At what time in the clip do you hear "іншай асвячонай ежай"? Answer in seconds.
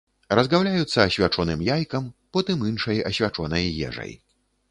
2.71-4.11